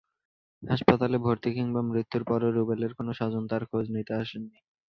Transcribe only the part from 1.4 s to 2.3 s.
কিংবা মৃত্যুর